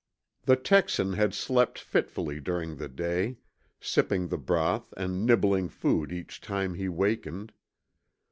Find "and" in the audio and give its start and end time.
4.97-5.27